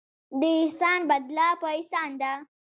[0.39, 2.33] د احسان بدله په احسان ده.